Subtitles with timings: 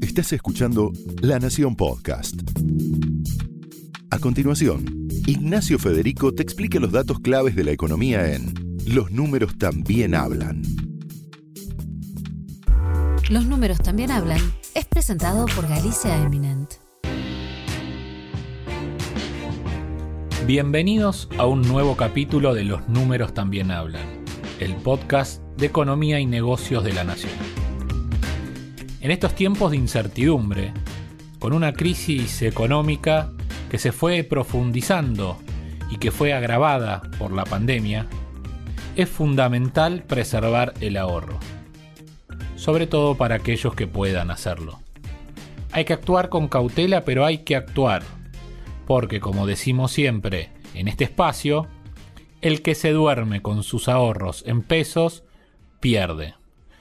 [0.00, 2.40] Estás escuchando La Nación Podcast.
[4.10, 8.54] A continuación, Ignacio Federico te explica los datos claves de la economía en
[8.86, 10.62] Los números también hablan.
[13.28, 14.40] Los números también hablan
[14.74, 16.74] es presentado por Galicia Eminent.
[20.46, 24.24] Bienvenidos a un nuevo capítulo de Los números también hablan,
[24.60, 27.67] el podcast de economía y negocios de la nación.
[29.00, 30.72] En estos tiempos de incertidumbre,
[31.38, 33.30] con una crisis económica
[33.70, 35.38] que se fue profundizando
[35.90, 38.06] y que fue agravada por la pandemia,
[38.96, 41.38] es fundamental preservar el ahorro,
[42.56, 44.80] sobre todo para aquellos que puedan hacerlo.
[45.72, 48.02] Hay que actuar con cautela, pero hay que actuar
[48.88, 51.68] porque como decimos siempre en este espacio,
[52.40, 55.24] el que se duerme con sus ahorros en pesos
[55.78, 56.36] pierde,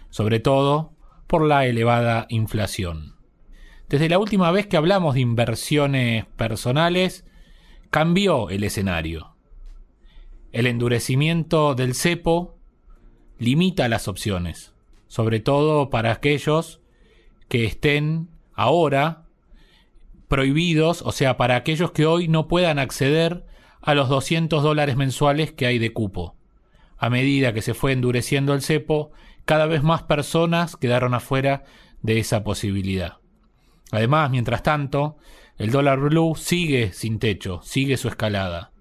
[0.10, 0.94] sobre todo
[1.27, 3.16] por la elevada inflación.
[3.90, 7.26] Desde la última vez que hablamos de inversiones personales,
[7.90, 9.35] cambió el escenario.
[10.52, 12.57] El endurecimiento del cepo
[13.37, 14.74] limita las opciones,
[15.07, 16.82] sobre todo para aquellos
[17.48, 19.24] que estén ahora
[20.27, 23.46] prohibidos, o sea, para aquellos que hoy no puedan acceder
[23.82, 26.35] a los 200 dólares mensuales que hay de cupo.
[26.98, 29.12] A medida que se fue endureciendo el cepo,
[29.48, 31.63] cada vez más personas quedaron afuera
[32.03, 33.17] de esa posibilidad.
[33.91, 35.17] Además, mientras tanto,
[35.57, 38.73] el dólar blue sigue sin techo, sigue su escalada.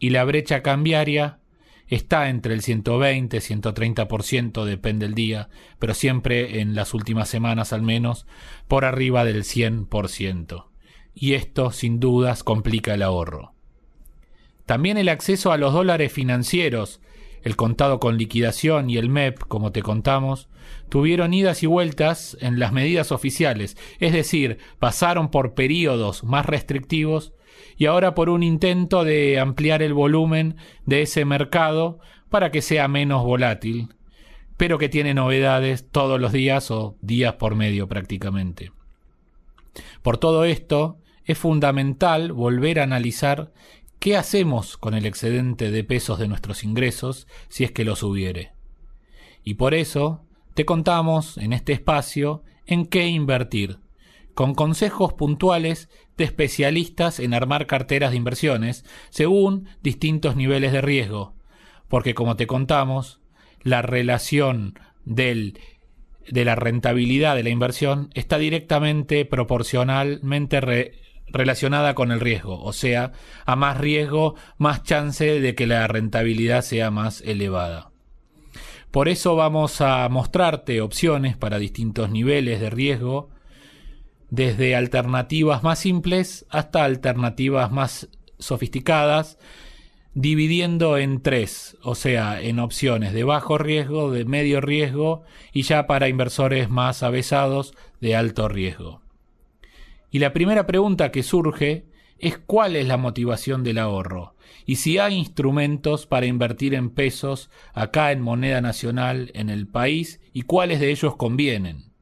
[0.00, 1.38] Y la brecha cambiaria
[1.86, 5.48] está entre el 120 y 130%, depende del día,
[5.78, 8.26] pero siempre en las últimas semanas al menos,
[8.66, 10.68] por arriba del 100%
[11.20, 13.52] y esto sin dudas complica el ahorro.
[14.66, 17.00] También el acceso a los dólares financieros,
[17.42, 20.48] el contado con liquidación y el MEP, como te contamos,
[20.88, 27.32] tuvieron idas y vueltas en las medidas oficiales, es decir, pasaron por periodos más restrictivos
[27.76, 32.88] y ahora por un intento de ampliar el volumen de ese mercado para que sea
[32.88, 33.94] menos volátil,
[34.56, 38.72] pero que tiene novedades todos los días o días por medio prácticamente.
[40.02, 43.52] Por todo esto, es fundamental volver a analizar
[43.98, 48.52] qué hacemos con el excedente de pesos de nuestros ingresos si es que los hubiere.
[49.42, 53.78] Y por eso te contamos en este espacio en qué invertir,
[54.34, 61.34] con consejos puntuales de especialistas en armar carteras de inversiones según distintos niveles de riesgo,
[61.88, 63.20] porque como te contamos,
[63.62, 65.58] la relación del
[66.30, 70.60] de la rentabilidad de la inversión está directamente proporcionalmente
[71.32, 73.12] relacionada con el riesgo, o sea,
[73.44, 77.90] a más riesgo, más chance de que la rentabilidad sea más elevada.
[78.90, 83.30] Por eso vamos a mostrarte opciones para distintos niveles de riesgo,
[84.30, 88.08] desde alternativas más simples hasta alternativas más
[88.38, 89.38] sofisticadas,
[90.14, 95.22] dividiendo en tres, o sea, en opciones de bajo riesgo, de medio riesgo
[95.52, 99.02] y ya para inversores más avesados de alto riesgo.
[100.10, 101.86] Y la primera pregunta que surge
[102.18, 104.34] es cuál es la motivación del ahorro
[104.66, 110.20] y si hay instrumentos para invertir en pesos acá en moneda nacional en el país
[110.32, 111.92] y cuáles de ellos convienen.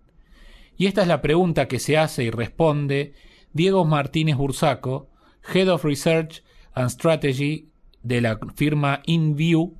[0.76, 3.12] Y esta es la pregunta que se hace y responde
[3.52, 5.08] Diego Martínez Bursaco,
[5.52, 6.42] Head of Research
[6.74, 7.70] and Strategy
[8.02, 9.74] de la firma InView,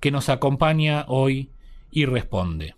[0.00, 1.50] que nos acompaña hoy
[1.90, 2.74] y responde.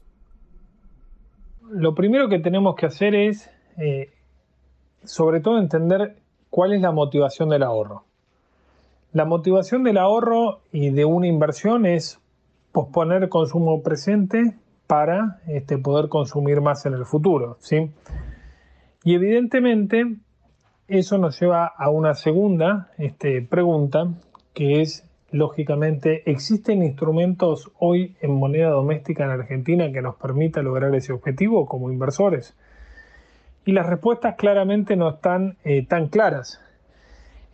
[1.71, 4.11] Lo primero que tenemos que hacer es eh,
[5.05, 6.17] sobre todo entender
[6.51, 8.05] cuál es la motivación del ahorro.
[9.13, 12.21] La motivación del ahorro y de una inversión es
[12.73, 14.55] posponer consumo presente
[14.87, 17.57] para este, poder consumir más en el futuro.
[17.61, 17.91] ¿sí?
[19.05, 20.17] Y evidentemente
[20.89, 24.09] eso nos lleva a una segunda este, pregunta,
[24.55, 30.95] que es, lógicamente, ¿existen instrumentos hoy en moneda doméstica en Argentina que nos permita lograr
[30.95, 32.55] ese objetivo como inversores?
[33.65, 36.61] Y las respuestas claramente no están eh, tan claras.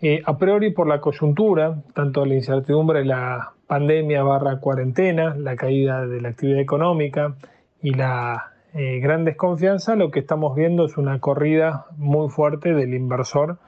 [0.01, 6.07] Eh, a priori por la coyuntura, tanto la incertidumbre la pandemia barra cuarentena, la caída
[6.07, 7.35] de la actividad económica
[7.83, 12.93] y la eh, gran desconfianza, lo que estamos viendo es una corrida muy fuerte del
[12.93, 13.59] inversor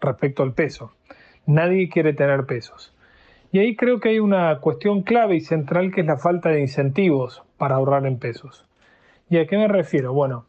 [0.00, 0.92] respecto al peso.
[1.46, 2.92] Nadie quiere tener pesos.
[3.52, 6.60] Y ahí creo que hay una cuestión clave y central que es la falta de
[6.60, 8.66] incentivos para ahorrar en pesos.
[9.30, 10.12] ¿Y a qué me refiero?
[10.12, 10.46] Bueno,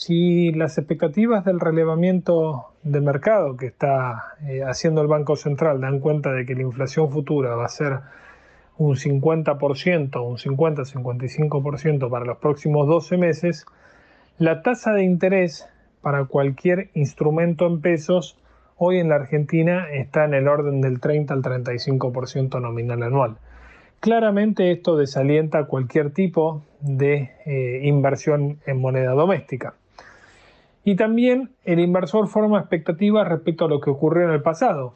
[0.00, 6.00] si las expectativas del relevamiento del mercado que está eh, haciendo el Banco Central dan
[6.00, 7.98] cuenta de que la inflación futura va a ser
[8.78, 13.66] un 50%, un 50-55% para los próximos 12 meses,
[14.38, 15.68] La tasa de interés
[16.00, 18.38] para cualquier instrumento en pesos
[18.78, 23.36] hoy en la Argentina está en el orden del 30 al 35% nominal anual.
[24.00, 29.74] Claramente esto desalienta cualquier tipo de eh, inversión en moneda doméstica.
[30.84, 34.94] Y también el inversor forma expectativas respecto a lo que ocurrió en el pasado.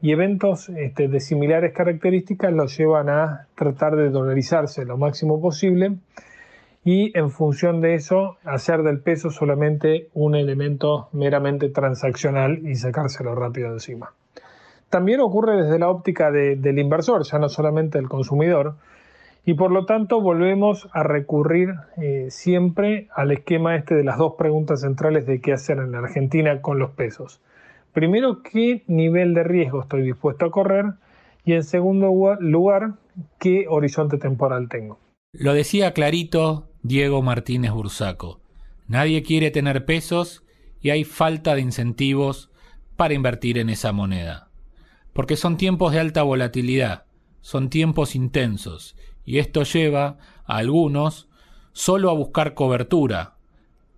[0.00, 5.96] Y eventos este, de similares características los llevan a tratar de dolarizarse lo máximo posible
[6.86, 13.34] y en función de eso hacer del peso solamente un elemento meramente transaccional y sacárselo
[13.34, 14.12] rápido encima.
[14.88, 18.76] También ocurre desde la óptica del inversor, ya no solamente del consumidor,
[19.48, 21.72] y por lo tanto volvemos a recurrir
[22.02, 26.60] eh, siempre al esquema este de las dos preguntas centrales de qué hacer en Argentina
[26.60, 27.40] con los pesos.
[27.92, 30.86] Primero, qué nivel de riesgo estoy dispuesto a correr
[31.44, 32.10] y en segundo
[32.40, 32.94] lugar,
[33.38, 34.98] qué horizonte temporal tengo.
[35.32, 38.40] Lo decía clarito Diego Martínez Bursaco.
[38.88, 40.44] Nadie quiere tener pesos
[40.80, 42.50] y hay falta de incentivos
[42.96, 44.48] para invertir en esa moneda.
[45.12, 47.04] Porque son tiempos de alta volatilidad,
[47.42, 48.96] son tiempos intensos
[49.26, 51.28] y esto lleva a algunos
[51.72, 53.34] solo a buscar cobertura,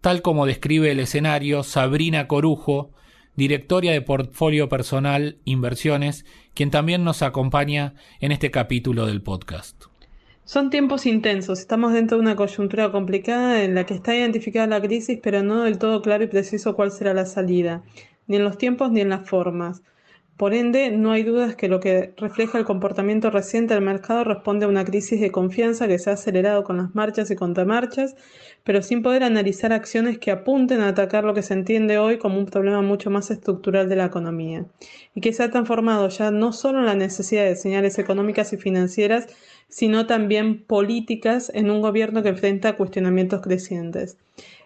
[0.00, 2.90] tal como describe el escenario Sabrina Corujo,
[3.36, 9.84] directora de Portfolio Personal Inversiones, quien también nos acompaña en este capítulo del podcast.
[10.44, 14.80] Son tiempos intensos, estamos dentro de una coyuntura complicada en la que está identificada la
[14.80, 17.84] crisis, pero no del todo claro y preciso cuál será la salida,
[18.26, 19.82] ni en los tiempos ni en las formas.
[20.38, 24.66] Por ende, no hay dudas que lo que refleja el comportamiento reciente del mercado responde
[24.66, 28.14] a una crisis de confianza que se ha acelerado con las marchas y contramarchas,
[28.62, 32.38] pero sin poder analizar acciones que apunten a atacar lo que se entiende hoy como
[32.38, 34.64] un problema mucho más estructural de la economía,
[35.12, 38.58] y que se ha transformado ya no solo en la necesidad de señales económicas y
[38.58, 39.26] financieras,
[39.68, 44.18] sino también políticas en un gobierno que enfrenta cuestionamientos crecientes.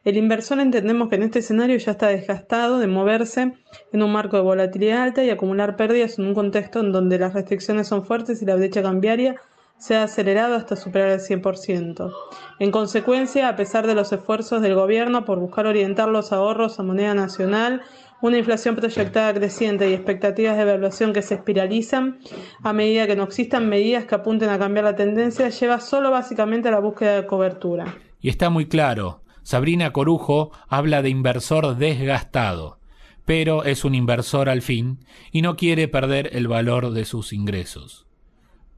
[0.05, 3.55] El inversor entendemos que en este escenario ya está desgastado de moverse
[3.93, 7.35] en un marco de volatilidad alta y acumular pérdidas en un contexto en donde las
[7.35, 9.37] restricciones son fuertes y la brecha cambiaria
[9.79, 12.13] se ha acelerado hasta superar el 100%.
[12.59, 16.83] En consecuencia, a pesar de los esfuerzos del gobierno por buscar orientar los ahorros a
[16.83, 17.83] moneda nacional,
[18.23, 22.19] una inflación proyectada creciente y expectativas de evaluación que se espiralizan
[22.65, 26.69] a medida que no existan medidas que apunten a cambiar la tendencia, lleva solo básicamente
[26.69, 27.97] a la búsqueda de cobertura.
[28.21, 32.79] Y está muy claro, Sabrina Corujo habla de inversor desgastado,
[33.25, 38.06] pero es un inversor al fin y no quiere perder el valor de sus ingresos.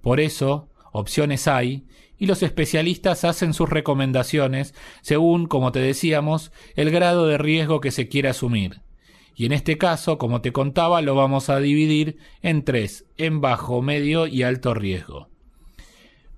[0.00, 1.86] Por eso, opciones hay
[2.18, 7.90] y los especialistas hacen sus recomendaciones según, como te decíamos, el grado de riesgo que
[7.90, 8.80] se quiere asumir.
[9.36, 13.82] Y en este caso, como te contaba, lo vamos a dividir en tres, en bajo,
[13.82, 15.28] medio y alto riesgo.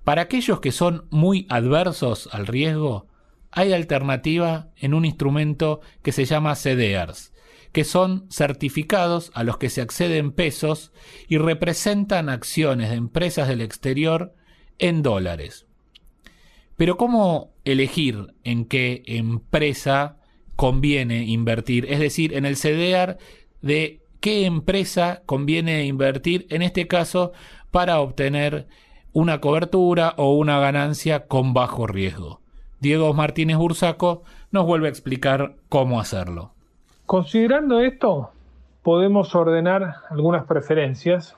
[0.03, 3.07] Para aquellos que son muy adversos al riesgo,
[3.57, 7.33] hay alternativa en un instrumento que se llama CDRs,
[7.71, 10.93] que son certificados a los que se acceden pesos
[11.27, 14.35] y representan acciones de empresas del exterior
[14.77, 15.65] en dólares.
[16.75, 20.17] Pero ¿cómo elegir en qué empresa
[20.55, 21.87] conviene invertir?
[21.89, 23.17] Es decir, en el CDR
[23.63, 27.31] de qué empresa conviene invertir, en este caso,
[27.71, 28.67] para obtener
[29.13, 32.43] una cobertura o una ganancia con bajo riesgo.
[32.79, 36.51] Diego Martínez Bursaco nos vuelve a explicar cómo hacerlo.
[37.05, 38.31] Considerando esto,
[38.83, 41.35] podemos ordenar algunas preferencias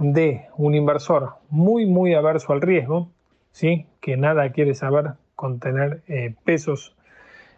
[0.00, 3.08] de un inversor muy, muy averso al riesgo,
[3.52, 3.86] ¿sí?
[4.00, 6.94] que nada quiere saber con tener eh, pesos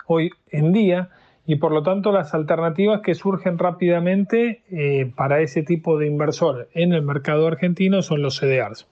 [0.06, 1.10] hoy en día,
[1.46, 6.68] y por lo tanto las alternativas que surgen rápidamente eh, para ese tipo de inversor
[6.74, 8.86] en el mercado argentino son los CDRs.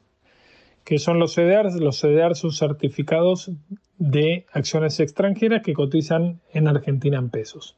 [0.85, 1.81] ¿Qué son los CDRs?
[1.81, 3.51] Los CDRs son certificados
[3.97, 7.77] de acciones extranjeras que cotizan en Argentina en pesos.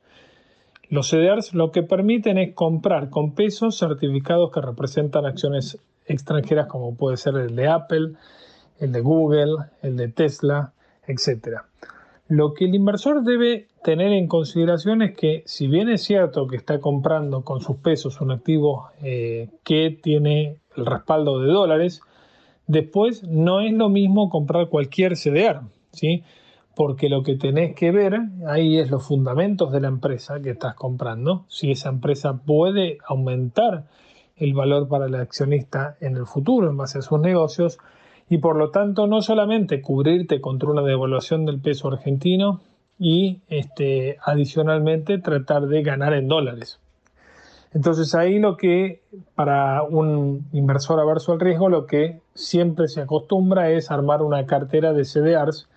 [0.88, 6.96] Los CDRs lo que permiten es comprar con pesos certificados que representan acciones extranjeras como
[6.96, 8.12] puede ser el de Apple,
[8.80, 10.72] el de Google, el de Tesla,
[11.06, 11.58] etc.
[12.28, 16.56] Lo que el inversor debe tener en consideración es que si bien es cierto que
[16.56, 22.02] está comprando con sus pesos un activo eh, que tiene el respaldo de dólares,
[22.66, 25.60] después no es lo mismo comprar cualquier CDR.
[25.92, 26.22] ¿sí?
[26.74, 30.74] Porque lo que tenés que ver ahí es los fundamentos de la empresa que estás
[30.74, 33.86] comprando, si esa empresa puede aumentar
[34.36, 37.78] el valor para el accionista en el futuro en base a sus negocios
[38.28, 42.60] y por lo tanto no solamente cubrirte contra una devaluación del peso argentino
[42.98, 46.80] y este, adicionalmente tratar de ganar en dólares.
[47.76, 49.02] Entonces ahí lo que
[49.34, 54.94] para un inversor averso al riesgo lo que siempre se acostumbra es armar una cartera
[54.94, 55.68] de CDRs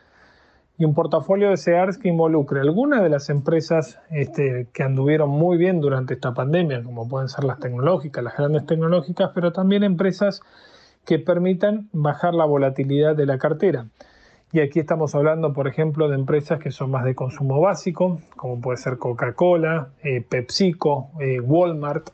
[0.78, 5.58] y un portafolio de CEARS que involucre algunas de las empresas este, que anduvieron muy
[5.58, 10.40] bien durante esta pandemia, como pueden ser las tecnológicas, las grandes tecnológicas, pero también empresas
[11.04, 13.88] que permitan bajar la volatilidad de la cartera.
[14.52, 18.60] Y aquí estamos hablando, por ejemplo, de empresas que son más de consumo básico, como
[18.60, 22.10] puede ser Coca-Cola, eh, PepsiCo, eh, Walmart,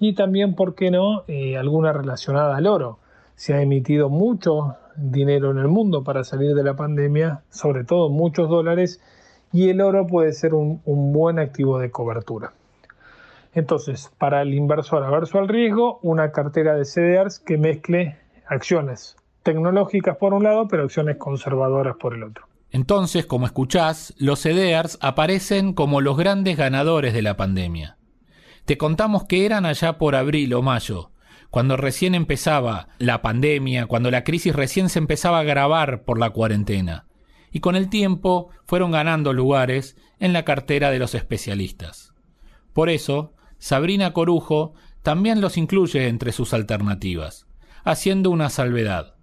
[0.00, 2.98] y también, ¿por qué no?, eh, alguna relacionada al oro.
[3.36, 8.08] Se ha emitido mucho dinero en el mundo para salir de la pandemia, sobre todo
[8.08, 9.00] muchos dólares,
[9.52, 12.52] y el oro puede ser un, buen activo de cobertura.
[13.54, 18.16] Entonces, para el inversor averso al riesgo, una cartera de CDRs que mezcle
[18.48, 19.16] acciones
[19.46, 22.48] tecnológicas por un lado, pero acciones conservadoras por el otro.
[22.72, 27.96] Entonces, como escuchás, los CDRs aparecen como los grandes ganadores de la pandemia.
[28.64, 31.12] Te contamos que eran allá por abril o mayo,
[31.50, 36.30] cuando recién empezaba la pandemia, cuando la crisis recién se empezaba a agravar por la
[36.30, 37.06] cuarentena.
[37.52, 42.12] Y con el tiempo fueron ganando lugares en la cartera de los especialistas.
[42.72, 47.46] Por eso, Sabrina Corujo también los incluye entre sus alternativas,
[47.84, 49.15] haciendo una salvedad.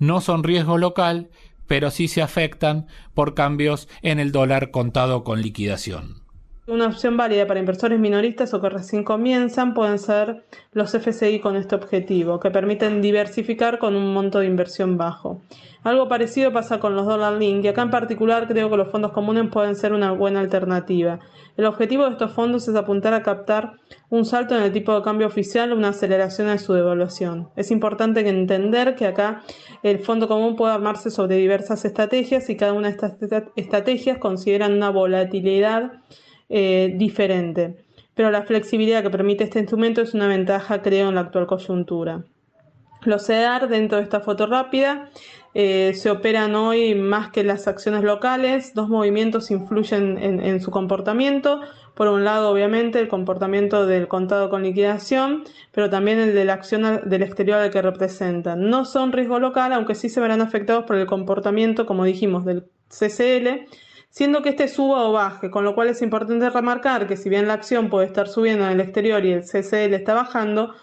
[0.00, 1.30] No son riesgo local,
[1.68, 6.22] pero sí se afectan por cambios en el dólar contado con liquidación.
[6.70, 11.56] Una opción válida para inversores minoristas o que recién comienzan pueden ser los FCI con
[11.56, 15.42] este objetivo, que permiten diversificar con un monto de inversión bajo.
[15.82, 19.10] Algo parecido pasa con los Dollar Link y acá en particular creo que los fondos
[19.10, 21.18] comunes pueden ser una buena alternativa.
[21.56, 23.72] El objetivo de estos fondos es apuntar a captar
[24.08, 27.48] un salto en el tipo de cambio oficial o una aceleración de su devaluación.
[27.56, 29.42] Es importante entender que acá
[29.82, 33.16] el fondo común puede armarse sobre diversas estrategias y cada una de estas
[33.56, 35.94] estrategias consideran una volatilidad
[36.50, 37.76] eh, diferente.
[38.14, 42.24] Pero la flexibilidad que permite este instrumento es una ventaja, creo, en la actual coyuntura.
[43.02, 45.08] Los CEDAR dentro de esta foto rápida
[45.54, 48.74] eh, se operan hoy más que las acciones locales.
[48.74, 51.60] Dos movimientos influyen en, su comportamiento.
[51.94, 56.54] Por un lado, obviamente, el comportamiento del contado con liquidación, pero también el de la
[56.54, 58.68] acción del exterior al que representan.
[58.68, 62.64] No son riesgo local, aunque sí se verán afectados por el comportamiento, como dijimos, del
[62.88, 63.66] CCL
[64.10, 67.46] siendo que este suba o baje, con lo cual es importante remarcar que si bien
[67.46, 70.74] la acción puede estar subiendo en el exterior y el CCL está bajando,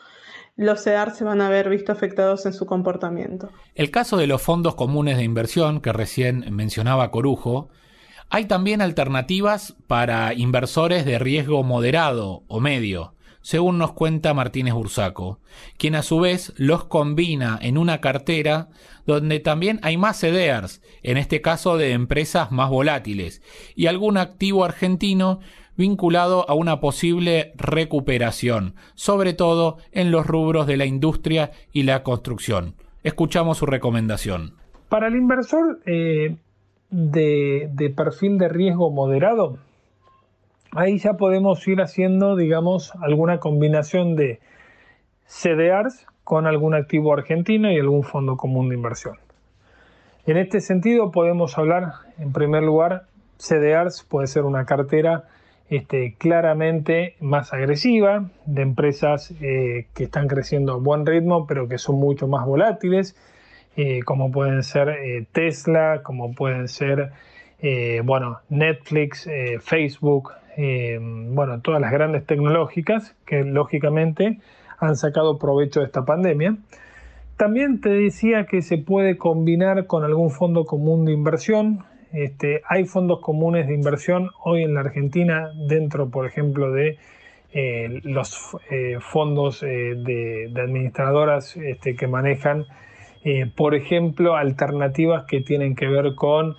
[0.56, 3.52] los CEDAR se van a ver visto afectados en su comportamiento.
[3.76, 7.70] El caso de los fondos comunes de inversión que recién mencionaba Corujo,
[8.30, 13.14] hay también alternativas para inversores de riesgo moderado o medio,
[13.48, 15.39] según nos cuenta Martínez Bursaco,
[15.77, 18.68] quien a su vez los combina en una cartera
[19.06, 23.42] donde también hay más CDRs, en este caso de empresas más volátiles,
[23.74, 25.39] y algún activo argentino
[25.77, 32.04] vinculado a una posible recuperación, sobre todo en los rubros de la industria y la
[32.04, 32.75] construcción.
[33.04, 34.56] Escuchamos su recomendación.
[34.89, 36.36] Para el inversor eh,
[36.89, 39.58] de perfil de riesgo moderado,
[40.78, 44.40] ahí ya podemos ir haciendo, digamos, alguna combinación de
[45.26, 49.18] CDRs con algún activo argentino y algún fondo común de inversión.
[50.28, 53.08] En este sentido podemos hablar, en primer lugar,
[53.38, 55.24] CDRs puede ser una cartera
[55.68, 61.80] este, claramente más agresiva, de empresas eh, que están creciendo a buen ritmo, pero que
[61.80, 63.16] son mucho más volátiles,
[63.78, 67.12] eh, como pueden ser eh, Tesla, como pueden ser
[68.04, 69.28] bueno, Netflix,
[69.62, 74.40] Facebook, eh, bueno, todas las grandes tecnológicas que lógicamente
[74.80, 76.58] han sacado provecho de esta pandemia.
[77.38, 81.86] También te decía que se puede combinar con algún fondo común de inversión.
[82.12, 86.98] Este, hay fondos comunes de inversión hoy en la Argentina dentro, por ejemplo, de
[87.54, 92.66] eh, los eh, fondos de, administradoras este, que manejan,
[93.56, 96.56] por ejemplo, alternativas que tienen que ver con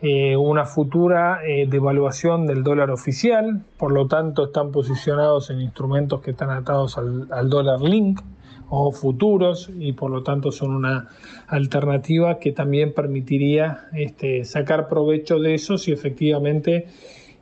[0.00, 6.20] eh, una futura eh, devaluación del dólar oficial, por lo tanto están posicionados en instrumentos
[6.20, 8.20] que están atados al, dólar link
[8.68, 11.08] o futuros y por lo tanto son una
[11.48, 16.86] alternativa que también permitiría este, sacar provecho de eso si efectivamente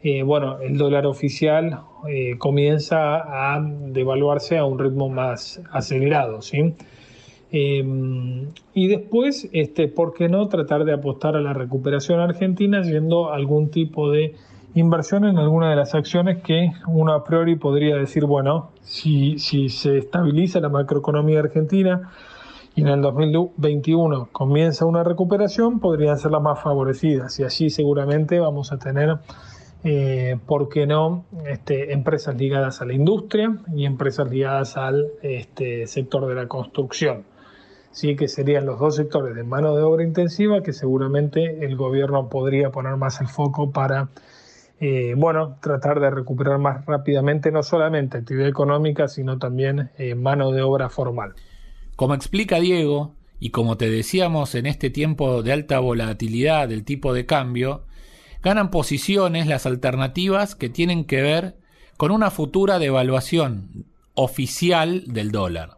[0.03, 1.81] eh, bueno, el dólar oficial
[2.39, 6.41] comienza a devaluarse a un ritmo más acelerado.
[6.41, 6.75] ¿sí?
[7.51, 13.33] Em, y después, este, ¿por qué no tratar de apostar a la recuperación argentina yendo
[13.33, 14.35] algún tipo de
[14.75, 19.69] inversión en alguna de las acciones que uno a priori podría decir, bueno, si, si
[19.69, 22.11] se estabiliza la macroeconomía argentina
[22.75, 28.39] y en el 2021 comienza una recuperación, podrían ser las más favorecidas y allí seguramente
[28.39, 29.19] vamos a tener
[29.85, 35.87] eh, ¿por qué no?, este, empresas ligadas a la industria y empresas ligadas al este,
[35.87, 37.25] sector de la construcción.
[37.97, 38.15] ¿Sí?
[38.15, 42.71] que serían los dos sectores de mano de obra intensiva que seguramente el gobierno podría
[42.71, 44.11] poner más el foco para
[44.81, 50.53] eh, bueno, tratar de recuperar más rápidamente no solamente actividad económica, sino también eh, mano
[50.53, 51.33] de obra formal.
[51.97, 57.15] Como explica Diego, y como te decíamos en este tiempo de alta volatilidad del tipo
[57.15, 57.87] de cambio,
[58.43, 61.57] ganan posiciones las alternativas que tienen que ver
[61.97, 65.76] con una futura devaluación oficial del dólar.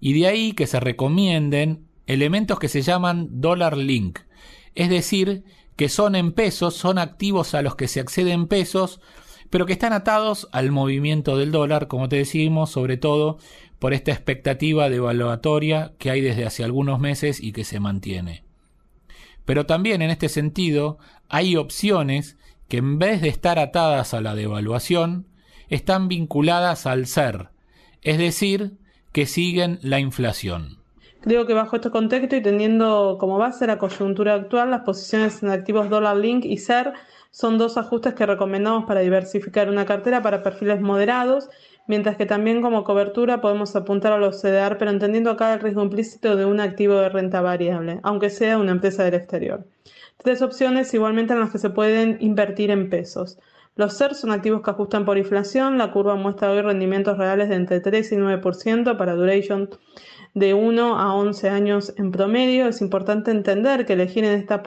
[0.00, 4.20] Y de ahí que se recomienden elementos que se llaman dólar link,
[4.74, 5.44] es decir,
[5.76, 9.00] que son en pesos, son activos a los que se accede en pesos,
[9.50, 13.38] pero que están atados al movimiento del dólar, como te decimos, sobre todo
[13.78, 18.44] por esta expectativa devaluatoria que hay desde hace algunos meses y que se mantiene.
[19.44, 22.36] Pero también en este sentido hay opciones
[22.68, 25.26] que en vez de estar atadas a la devaluación,
[25.68, 27.48] están vinculadas al ser,
[28.02, 28.78] es decir,
[29.12, 30.78] que siguen la inflación.
[31.20, 35.50] Creo que bajo este contexto y teniendo como base la coyuntura actual, las posiciones en
[35.50, 36.94] activos dólar link y SER
[37.30, 41.50] son dos ajustes que recomendamos para diversificar una cartera para perfiles moderados,
[41.86, 45.82] mientras que también como cobertura podemos apuntar a los CDR, pero entendiendo acá el riesgo
[45.82, 49.66] implícito de un activo de renta variable, aunque sea una empresa del exterior.
[50.16, 53.38] Tres opciones igualmente en las que se pueden invertir en pesos.
[53.76, 57.54] Los SER son activos que ajustan por inflación, la curva muestra hoy rendimientos reales de
[57.54, 59.70] entre 3 y 9% para duration
[60.34, 62.66] de 1 a 11 años en promedio.
[62.66, 64.60] Es importante entender que elegir en estas,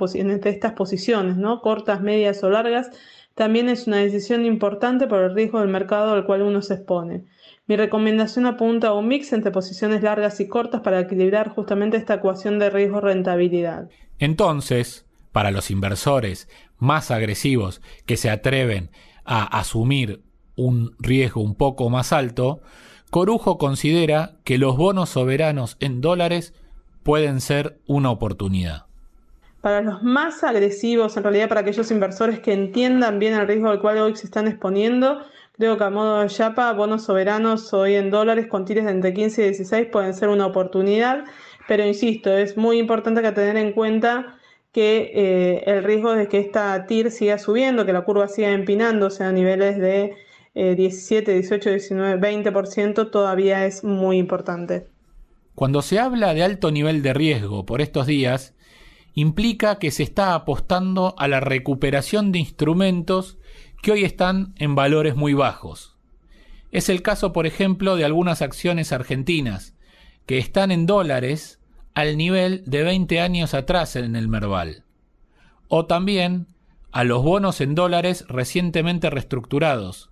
[0.46, 1.62] estas posiciones, ¿no?
[1.62, 2.92] cortas, medias o largas,
[3.36, 7.26] también es una decisión importante por el riesgo del mercado al cual uno se expone.
[7.66, 12.16] Mi recomendación apunta a un mix entre posiciones largas y cortas para equilibrar justamente esta
[12.16, 13.90] ecuación de riesgo-rentabilidad.
[14.20, 18.92] Entonces, para los inversores más agresivos que se atreven
[19.26, 20.24] a asumir
[20.56, 22.62] un riesgo un poco más alto,
[23.10, 26.54] Corujo considera que los bonos soberanos en dólares
[27.04, 28.86] pueden ser una oportunidad.
[29.62, 33.80] Para los más agresivos, en realidad para aquellos inversores que entiendan bien el riesgo al
[33.80, 35.20] cual hoy se están exponiendo,
[35.54, 39.14] creo que a modo de chapa, bonos soberanos hoy en dólares con tires de entre
[39.14, 41.24] 15 y 16 pueden ser una oportunidad,
[41.68, 44.38] pero insisto, es muy importante que tener en cuenta
[44.74, 49.24] que eh, el riesgo de que esta TIR siga subiendo, que la curva siga empinándose
[49.24, 50.16] a niveles de
[50.56, 54.88] 17, 18, 19, 20% todavía es muy importante.
[55.56, 58.54] Cuando se habla de alto nivel de riesgo por estos días,
[59.14, 63.38] implica que se está apostando a la recuperación de instrumentos
[63.82, 65.98] que hoy están en valores muy bajos.
[66.72, 69.76] Es el caso, por ejemplo, de algunas acciones argentinas,
[70.26, 71.60] que están en dólares
[71.94, 74.84] al nivel de 20 años atrás en el Merval.
[75.68, 76.48] O también
[76.92, 80.10] a los bonos en dólares recientemente reestructurados,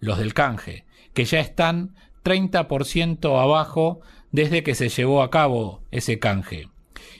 [0.00, 6.18] los del canje, que ya están 30% abajo desde que se llevó a cabo ese
[6.18, 6.68] canje.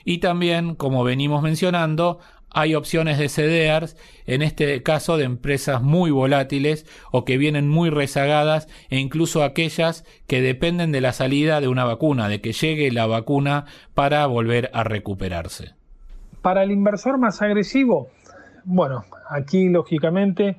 [0.04, 2.18] Y también, como venimos mencionando,
[2.54, 7.90] hay opciones de CDRs, en este caso de empresas muy volátiles o que vienen muy
[7.90, 12.90] rezagadas e incluso aquellas que dependen de la salida de una vacuna, de que llegue
[12.90, 15.74] la vacuna para volver a recuperarse.
[16.42, 18.08] Para el inversor más agresivo,
[18.64, 20.56] bueno, aquí lógicamente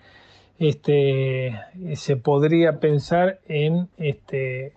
[0.60, 1.60] este,
[1.96, 4.74] se podría pensar en este,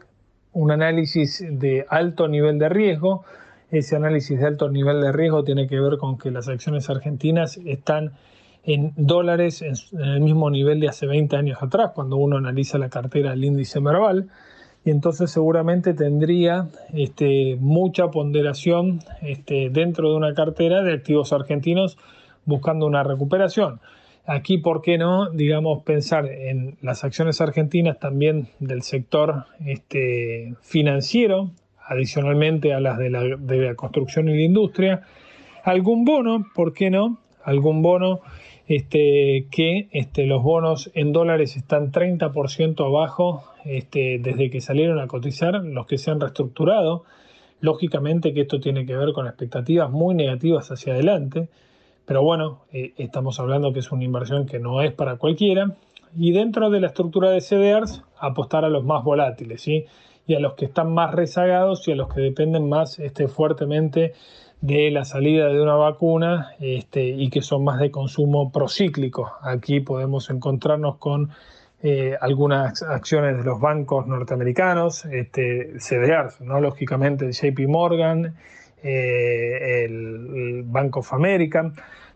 [0.52, 3.24] un análisis de alto nivel de riesgo.
[3.70, 7.58] Ese análisis de alto nivel de riesgo tiene que ver con que las acciones argentinas
[7.64, 8.12] están
[8.64, 12.88] en dólares en el mismo nivel de hace 20 años atrás, cuando uno analiza la
[12.88, 14.28] cartera del índice Merval,
[14.84, 21.98] y entonces seguramente tendría este, mucha ponderación este, dentro de una cartera de activos argentinos
[22.44, 23.80] buscando una recuperación.
[24.26, 31.50] Aquí, ¿por qué no, digamos, pensar en las acciones argentinas también del sector este, financiero,
[31.86, 35.02] adicionalmente a las de la, construcción y la industria?
[35.64, 37.18] Algún bono, ¿por qué no?
[37.44, 38.20] Algún bono
[38.68, 45.06] este, que este, los bonos en dólares están 30% abajo este, desde que salieron a
[45.06, 47.04] cotizar, los que se han reestructurado.
[47.60, 51.48] Lógicamente que esto tiene que ver con expectativas muy negativas hacia adelante.
[52.06, 55.76] Pero bueno, eh, estamos hablando que es una inversión que no es para cualquiera.
[56.16, 59.84] Y dentro de la estructura de CDRs, apostar a los más volátiles, ¿sí?
[60.26, 64.14] Y a los que están más rezagados y a los que dependen más este, fuertemente
[64.60, 69.32] de la salida de una vacuna este, y que son más de consumo procíclico.
[69.42, 71.30] Aquí podemos encontrarnos con
[71.82, 75.74] eh, algunas acciones de los bancos norteamericanos, este,
[76.40, 76.60] ¿no?
[76.60, 78.34] lógicamente JP Morgan,
[78.82, 81.72] eh, el Bank of America,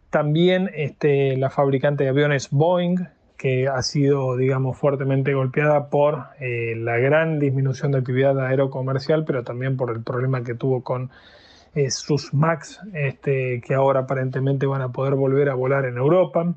[0.08, 2.96] también este, la fabricante de aviones Boeing,
[3.40, 9.44] que ha sido, digamos, fuertemente golpeada por eh, la gran disminución de actividad aerocomercial, pero
[9.44, 11.10] también por el problema que tuvo con
[11.74, 16.52] eh, sus MAX, este, que ahora aparentemente van a poder volver a volar en Europa.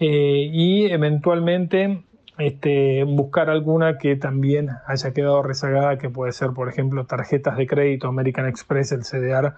[0.00, 2.02] Eh, y eventualmente
[2.38, 7.66] este, buscar alguna que también haya quedado rezagada, que puede ser, por ejemplo, tarjetas de
[7.66, 9.56] crédito, American Express, el CDR,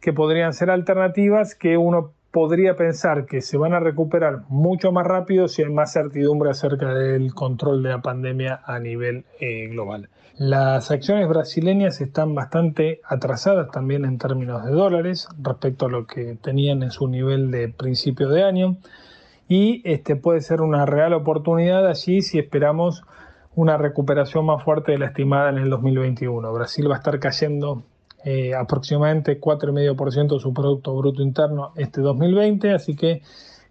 [0.00, 5.06] que podrían ser alternativas que uno podría pensar que se van a recuperar mucho más
[5.06, 10.08] rápido si hay más certidumbre acerca del control de la pandemia a nivel eh, global.
[10.38, 16.36] Las acciones brasileñas están bastante atrasadas también en términos de dólares respecto a lo que
[16.42, 18.76] tenían en su nivel de principio de año
[19.46, 23.04] y este puede ser una real oportunidad allí si esperamos
[23.54, 26.50] una recuperación más fuerte de la estimada en el 2021.
[26.50, 27.82] Brasil va a estar cayendo
[28.24, 33.22] eh, aproximadamente 4,5% de su Producto Bruto Interno este 2020, así que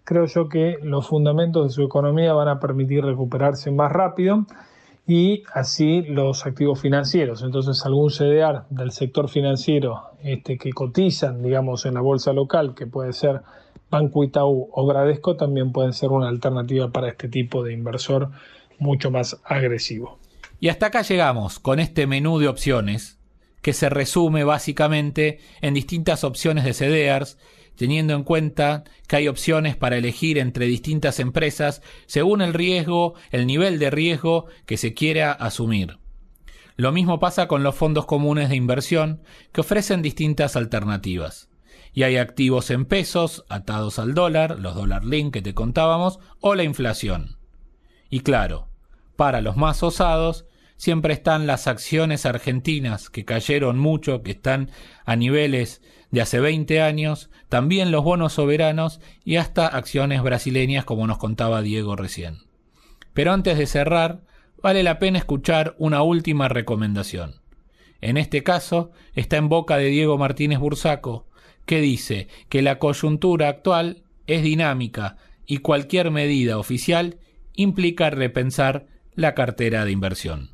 [0.04, 4.46] creo yo que los fundamentos de su economía van a permitir recuperarse más rápido
[5.06, 7.42] y así los activos financieros.
[7.42, 12.86] Entonces algún CDR del sector financiero este, que cotizan, digamos, en la bolsa local, que
[12.86, 13.42] puede ser
[13.90, 18.30] Banco Itaú o Bradesco, también pueden ser una alternativa para este tipo de inversor
[18.78, 20.18] mucho más agresivo.
[20.60, 23.18] Y hasta acá llegamos con este menú de opciones
[23.62, 27.38] que se resume básicamente en distintas opciones de CDRs,
[27.76, 33.46] teniendo en cuenta que hay opciones para elegir entre distintas empresas según el riesgo, el
[33.46, 35.98] nivel de riesgo que se quiera asumir.
[36.76, 39.22] Lo mismo pasa con los fondos comunes de inversión
[39.52, 41.48] que ofrecen distintas alternativas.
[41.94, 46.54] Y hay activos en pesos atados al dólar, los dólar link que te contábamos, o
[46.54, 47.36] la inflación.
[48.08, 48.68] Y claro,
[49.16, 50.46] para los más osados,
[50.82, 54.68] siempre están las acciones argentinas que cayeron mucho, que están
[55.04, 61.06] a niveles de hace 20 años, también los bonos soberanos y hasta acciones brasileñas como
[61.06, 62.38] nos contaba Diego recién.
[63.14, 64.22] Pero antes de cerrar,
[64.60, 67.36] vale la pena escuchar una última recomendación.
[68.00, 71.28] En este caso, está en boca de Diego Martínez Bursaco,
[71.64, 75.16] que dice que la coyuntura actual es dinámica
[75.46, 77.20] y cualquier medida oficial
[77.54, 80.50] implica repensar la cartera de inversión.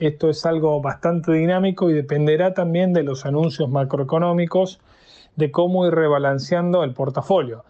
[0.00, 4.80] Esto es algo bastante dinámico y dependerá también de los anuncios macroeconómicos,
[5.36, 7.64] de cómo ir rebalanceando el portafolio.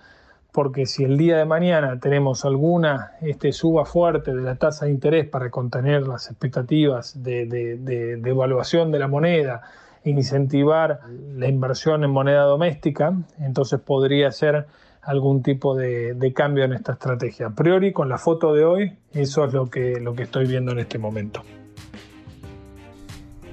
[0.53, 4.93] Porque si el día de mañana tenemos alguna este, suba fuerte de la tasa de
[4.93, 9.63] interés para contener las expectativas de, de, evaluación de la moneda,
[10.05, 11.01] incentivar
[11.35, 14.67] la inversión en moneda doméstica, entonces podría ser
[15.03, 17.49] algún tipo de, de, cambio en esta estrategia.
[17.49, 20.71] A priori, con la foto de hoy, eso es lo que, lo que estoy viendo
[20.71, 21.43] en este momento.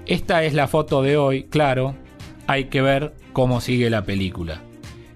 [0.07, 1.93] Esta es la foto de hoy, claro,
[2.47, 4.61] hay que ver cómo sigue la película.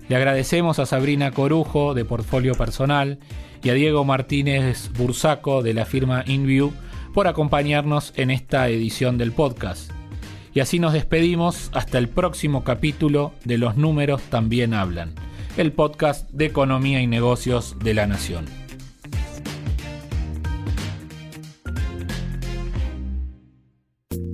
[0.10, 3.18] Le agradecemos a Sabrina Corujo de Portfolio Personal
[3.64, 6.74] y a Diego Martínez Bursaco de la firma InView
[7.14, 9.90] por acompañarnos en esta edición del podcast.
[10.54, 15.16] Y así nos despedimos hasta el próximo capítulo de Los números también hablan,
[15.56, 18.61] el podcast de economía y negocios de la Nación.